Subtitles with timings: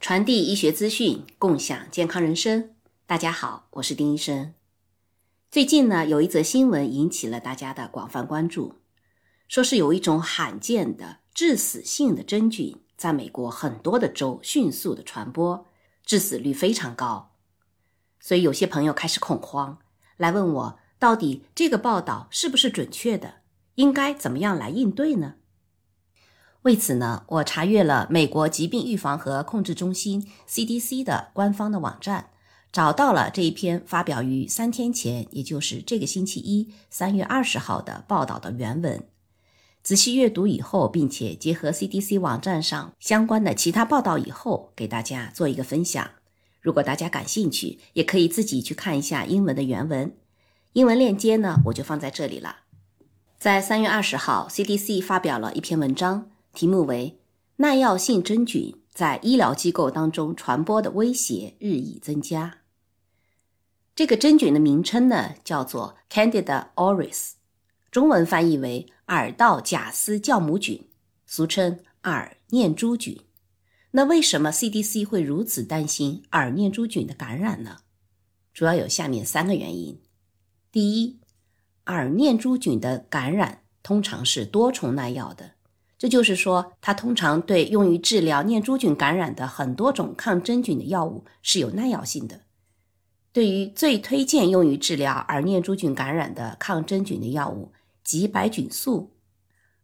[0.00, 2.70] 传递医学资讯，共享健康人生。
[3.04, 4.54] 大家好，我是丁医生。
[5.50, 8.76] 最近呢，有一则新闻引起了大家的广泛关注，
[9.48, 15.66] 说是有一种罕见的致死性的真菌，在美国很多的州迅速的传播，
[16.06, 17.34] 致死率非常高。
[18.18, 19.78] 所以有些朋友开始恐慌，
[20.16, 23.37] 来问我，到底这个报道是不是准确的？
[23.78, 25.34] 应该怎么样来应对呢？
[26.62, 32.30] 为此呢，我查阅了美国疾病预防和控制中心 （CDC） 的官方的网站，
[32.72, 39.00] 找到了这一篇发表于三天前，也就是这个星期一，三月二十号的报道的原文。
[39.84, 46.10] 仔细阅读以后，并且结合 CDC 网站上相关的其他报道以后，给大家做一个分享。
[46.60, 50.16] 如果大家感兴趣，也可以自己去看一下英文的原文。
[50.72, 52.56] 英文链接呢，我就放在这里了。
[53.38, 56.28] 在三月二十号，CDC 发表了一篇文章。
[56.52, 57.20] 题目为
[57.58, 62.62] “耐药性真菌在医疗机构当中传播的威胁日益增加”。
[63.94, 67.34] 这个真菌的名称呢，叫做 Candida auris，
[67.92, 70.88] 中文翻译为耳道假丝酵母菌，
[71.24, 73.20] 俗称耳念珠菌。
[73.92, 77.76] 那为什么 CDC 会如此担心耳念珠菌的感染呢？
[78.52, 80.00] 主要有下面三个原因：
[80.72, 81.20] 第一，
[81.88, 85.50] 耳念珠菌的感染通常是多重耐药的。
[85.98, 92.42] 这就是说，它通常对用于治疗念珠菌感染的很多种抗真菌的药物是有耐药性的。
[93.32, 97.72] 对于最推荐用于治疗耳念珠菌感染的抗真菌的药物
[98.04, 99.12] 吉白菌素，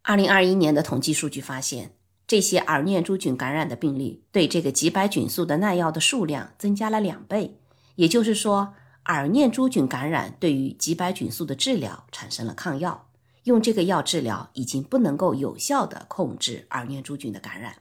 [0.01, 1.91] 二零二一年的统计数据发现，
[2.25, 7.59] 这些耳念珠菌感染的病例对这个吉白菌素的耐药的数量增加了两倍。
[7.95, 8.73] 也就是说，
[9.05, 13.09] 耳念珠菌感染对于吉白菌素的治疗产生了抗药。
[13.43, 17.75] 用这个药治疗已经不能够有效的控制耳念珠菌的感染。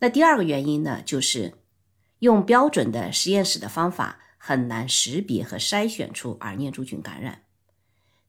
[0.00, 1.54] 那第二个原因呢，就是
[2.18, 7.44] 用标准的实验室的方法很难识别和筛选出耳念珠菌感染。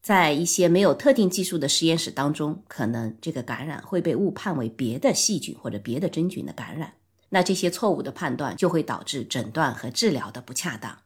[0.00, 6.94] 在一些没有特定技术的实验室当中，可能这个感染会被误判为别的细菌或者别的真菌的感染。
[7.28, 10.96] 那这些错误的判断就会导致诊断和治疗的不恰当。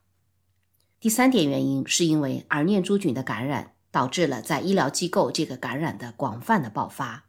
[1.04, 3.72] 第三点原因是因为耳念珠菌的感染。
[3.90, 7.26] 导致了在医疗机构这个感染的广泛的爆发，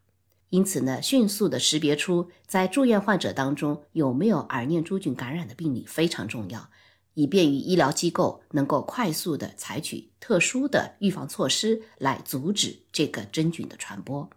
[0.49, 6.71] 因此呢，迅速的识别出在住院患者当中有没有耳念珠菌感染的病例非常重要，
[7.13, 14.27] 以便于医疗机构能够快速的采取特殊的预防措施来阻止这个真菌的传播。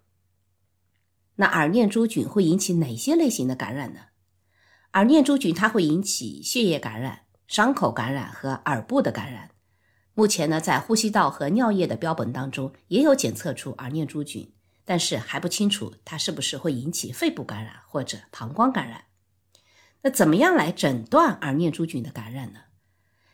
[1.37, 4.00] 那耳念珠菌会引起哪些类型的感染呢？
[4.93, 9.50] 耳念珠菌它会引起血液感染、伤口感染和耳部的感染。
[10.14, 14.53] 目前呢，在呼吸道和尿液的标本当中也有检测出耳念珠菌，
[14.84, 19.04] 但是还不清楚它是不是会引起肺部感染或者膀胱感染。
[20.03, 22.60] 那怎么样来诊断耳念珠菌的感染呢？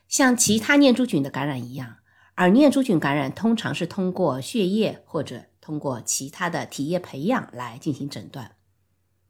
[0.07, 1.97] 像其他念珠菌的感染一样，
[2.37, 8.55] 耳念珠菌感染通常是通过血液或者通过其他的体液培养来进行诊断。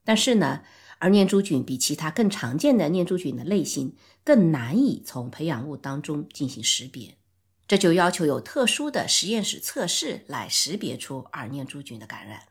[0.03, 0.61] 但是呢，
[1.05, 7.19] 而念珠菌比其他更常见的念珠菌的类型更难以从培养物当中进行识别。
[7.67, 12.47] 这就要求有特殊的实验室测试来识别出耳念珠菌的感染。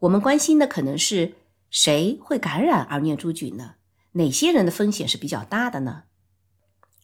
[0.00, 1.36] 我们关心的可能是
[1.70, 3.76] 谁会感染耳念珠菌呢？
[4.12, 6.02] 哪些人的风险是比较大的呢？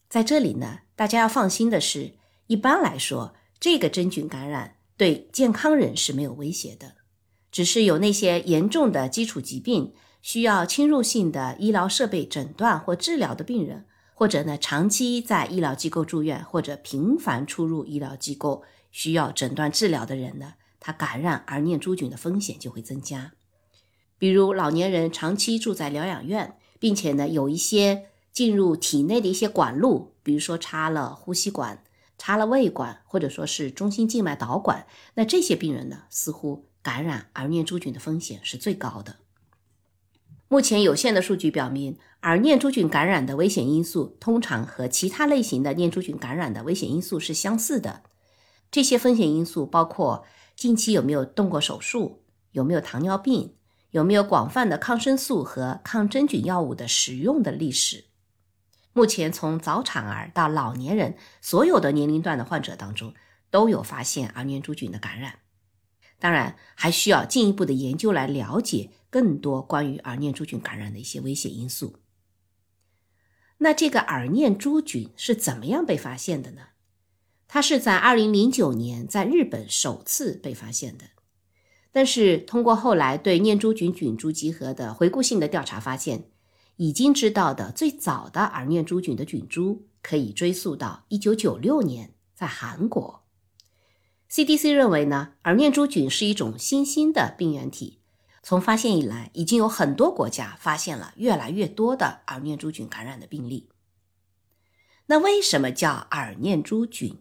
[0.07, 2.13] 在这里呢，大家要放心的是，
[2.45, 6.97] 一般来说，这个真菌感染对健康人是没有威胁的，
[7.51, 13.85] 只是有那些严重的基础疾病需要侵入性的医疗设备诊断或治疗的病人。
[14.13, 23.31] 或者呢，长期在医疗机构住院，或者频繁出入医疗机构需要诊断治疗的人呢，他感染耳念珠菌的风险就会增加。
[24.17, 31.81] 比如老年人长期住在疗养院，并且呢，有一些进入体内的一些管路，比如说插了呼吸管、
[32.17, 39.17] 插了胃管，或者说是中心静脉导管，那这些病人呢，似乎感染耳念珠菌的风险是最高的。
[40.47, 48.01] 目前有限的数据表明，耳念珠菌感染的危险因素通常和其他类型的念珠菌感染的危险因素是相似的。
[48.71, 53.55] 这些风险因素包括近期有没有动过手术、有没有糖尿病、
[53.91, 58.05] 有没有广泛的抗生素和抗真菌药物的使用的历史。
[58.93, 63.13] 目前，从早产儿到老年人，所有的年龄段的患者当中
[63.51, 65.35] 都有发现耳念珠菌的感染。
[66.19, 68.91] 当然，还需要进一步的研究来了解。
[69.11, 71.95] 更多关于耳念珠菌感染的一些危险因素。
[73.57, 76.61] 那这个耳念珠菌是怎么样被发现的呢？
[77.47, 81.05] 它是在2009年在日本首次被发现的。
[81.91, 86.25] 但是通过后来对念珠菌菌株集合的回顾性的调查发现，
[86.75, 93.23] 已经知道的最早的耳念珠菌的菌株可以追溯到1996年在韩国。
[94.31, 97.99] CDC 认为呢，耳念珠菌是一种新兴的病原体。
[98.43, 103.69] 从发现以来，已经有很多国家发现了越来越多的耳念珠菌感染的病例。
[105.07, 107.17] 那为什么叫耳念珠菌？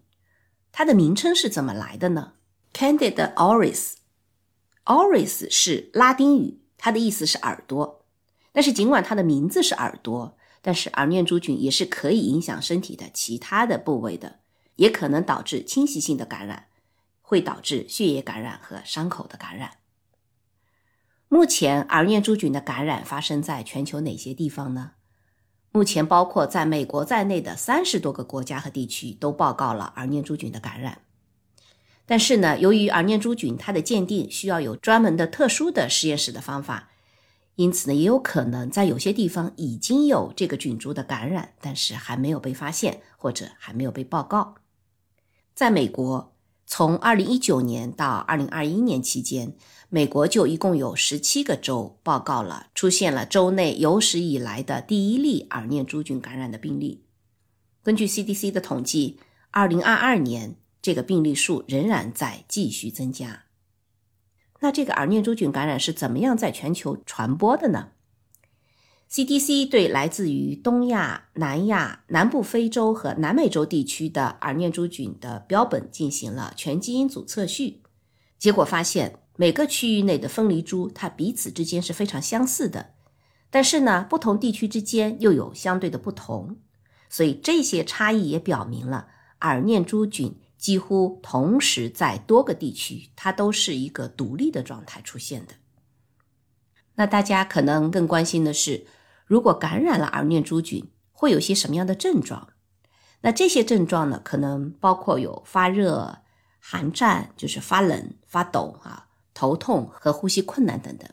[0.70, 2.34] 它的名称是怎么来的呢
[2.74, 8.04] ？Candida auris，auris 是拉丁语，它的意思是耳朵。
[8.52, 14.40] 但是尽管它的名字是耳朵，但是耳念珠菌也是可以影响身体的其他的部位的，
[14.76, 16.67] 也可能导致侵袭性的感染，
[17.28, 19.72] 会导致血液感染和伤口的感染。
[21.28, 24.92] 目前耳念珠菌的感染发生在全球哪些地方呢？
[25.70, 31.02] 目前包括在美国在内的三十多个国家和地区都报告了耳念珠菌的感染。
[32.06, 36.88] 但是呢，由于耳念珠菌它的鉴定需要有专门的特殊的实验室的方法，
[37.56, 44.54] 因此呢，也有可能在有些地方已经有这个菌株的感染，但是还没有被发现或者还没有被报告。
[45.54, 46.34] 在美国，
[46.68, 49.56] 从二零一九年到二零二一年期间。
[49.90, 57.04] 美国就一共有十七个州报告了出现了州内有史以来的第一例耳念珠菌感染的病例。
[57.82, 59.18] 根据 CDC 的统计，
[59.50, 63.44] 二零二二年这个病例数仍然在继续增加。
[64.60, 67.92] 那这个耳念珠菌感染是怎么样在全球传播的呢
[69.10, 77.82] ？CDC 对来自于东亚、南亚、南部非洲和南美洲地区的耳念珠菌的标本进行了全基因组测序，
[78.38, 79.20] 结果发现。
[79.40, 82.94] 每个区域内的分离株，它彼此之间是非常相似的，
[83.50, 86.56] 但是呢，不同地区之间又有相对的不同，
[87.08, 89.06] 所以这些差异也表明了
[89.42, 95.54] 耳念珠菌几乎同时在多个地区，它都是一个独立的状态出现的。
[96.96, 98.86] 那大家可能更关心的是，
[99.28, 102.48] 如果感染了耳念珠菌，会有些什么样的症状？
[103.20, 106.18] 那这些症状呢，可能包括有发热、
[106.58, 109.04] 寒战，就是发冷、发抖啊。
[109.34, 111.08] 头痛和呼吸困难等等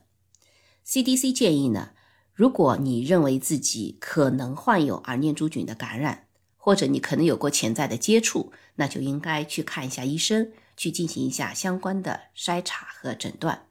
[0.88, 1.92] ，CDC 建议呢，
[2.34, 6.26] 如果你认为自己可能患有耳念珠菌的感染，
[6.58, 13.68] 或者你可能有过潜在的接触，那就应该去看一下医生，去进行一下相关的筛查和诊断。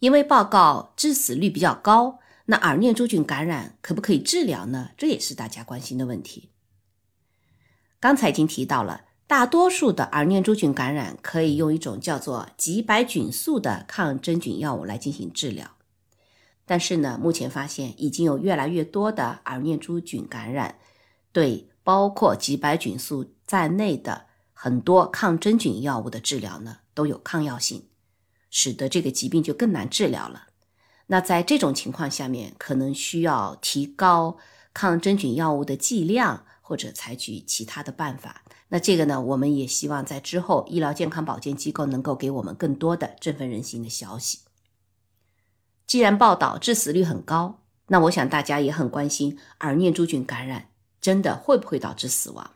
[0.00, 2.18] 因为报告致死率比较高，
[2.52, 4.90] 那耳念珠菌感染可不可以治疗呢？
[4.98, 6.50] 这也是大家关心的问题。
[7.98, 9.06] 刚才已经提到了。
[9.26, 15.70] 大多数的耳念珠菌感染可以用一种叫做吉白菌素的抗真菌药物来进行治疗，
[16.66, 20.76] 但是呢，目前发现已经有越来越多的耳念珠菌感染
[21.32, 27.86] 对包括吉白菌素在内的很多抗真菌药物的治疗呢都有抗药性，
[28.50, 30.48] 使得这个疾病就更难治疗了。
[31.12, 34.38] 那在这种情况下面，可能需要提高
[34.72, 38.42] 抗真菌药物的剂量，或者采取其他的办法。
[38.68, 44.38] 那这个呢，我们也希望在之后医疗健康保健机构能够给我们更多的振奋人心的消息。
[45.86, 52.52] 既然报道致死率很高，那我想大家也很关心耳念珠菌感染真的会不会导致死亡？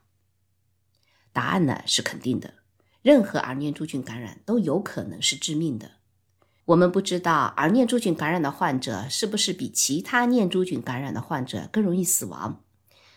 [1.35, 2.55] 答案呢是肯定的，
[3.03, 5.96] 任何耳念珠菌感染都有可能是致命的。
[6.67, 12.65] 我们不知道耳念珠菌感染的患者是不是比其他念珠菌感染的患者更容易死亡。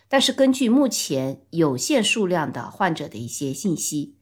[0.07, 4.17] 但是根据目前有限数量的患者的一些信息，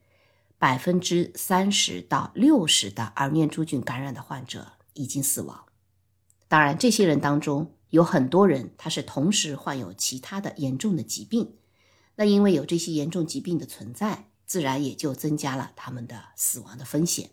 [0.57, 5.65] 百分之三十到六十的耳念珠菌感染的患者已经死亡。
[6.48, 11.55] 当然，这些人当中有很多人他是同时患有其他的严重的疾病，
[12.15, 17.31] 那因为有这些严重疾病的存在，自然也就增加了他们的死亡的风险。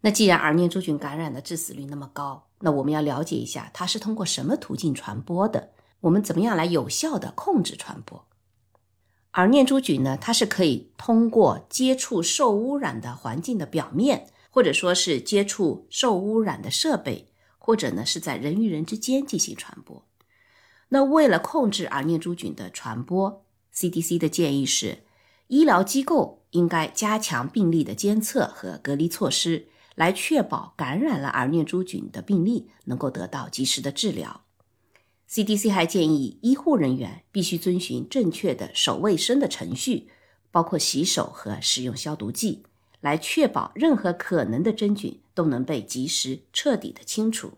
[0.00, 5.70] 那既然耳念珠菌感染的致死率那么高，那我们要了解一下它是通过什么途径传播的。
[6.00, 8.24] 我们怎么样来有效的控制传播？
[9.32, 10.16] 而念珠菌呢？
[10.16, 20.04] 它是可以通过接触受污染的环境的表面，或者说是接触受污染的设备，或者呢是在人与人之间进行传播。
[20.88, 25.04] 那为了控制耳念珠菌的传播，CDC 的建议是，
[25.48, 34.44] 医疗机构应该加强病例的监测和隔离措施，来确保感染了耳念珠菌的病例能够得到及时的治疗。
[35.28, 40.08] CDC 还建议医护人员必须遵循正确的手卫生的程序，
[40.52, 42.62] 包括洗手和使用消毒剂，
[43.00, 47.54] 来确保任何可能的真菌都能被及时彻底的清除。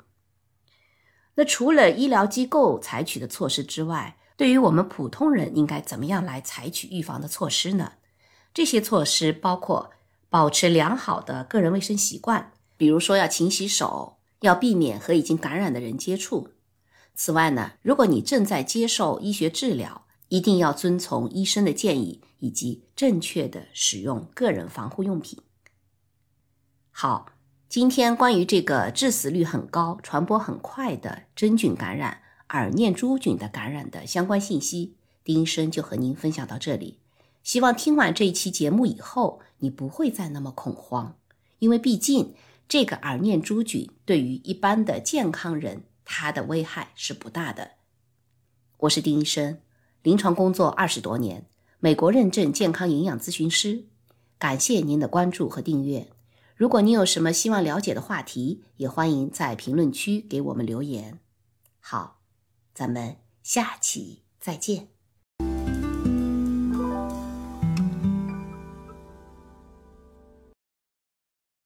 [1.35, 7.93] 那除了医疗机构采取的措施之外，对于我们普通人，应该怎么样来采取预防的措施呢？
[8.55, 9.91] 这些措施包括
[10.31, 16.51] 保持良好的个人卫生习惯，比如说要勤洗手，要避免和已经感染的人接触。
[17.17, 25.41] 此外呢，如果你正在接受医学治疗，一定要遵从医生的建议，以及正确的使用个人防护用品。
[26.93, 27.33] 好，
[27.69, 34.95] 今天关于这个致死率很高、传播很快的真菌感染——耳念珠菌的感染的相关信息，
[35.25, 37.01] 丁医生就和您分享到这里。
[37.43, 41.17] 希望听完这一期节目以后，你不会再那么恐慌，
[41.61, 42.35] 因为毕竟
[42.69, 47.73] 这个耳念珠菌对于一般的健康人，它的危害是不大的。
[48.79, 49.61] 我是丁医生，
[50.02, 51.47] 临床工作二十多年，
[51.79, 53.87] 美国认证健康营养咨询师。
[54.38, 56.09] 感谢您的关注和订阅。
[56.57, 61.19] 如果你有什么希望了解的话题，也欢迎在评论区给我们留言。
[61.81, 62.21] 好，
[62.75, 64.90] 咱们下期再见。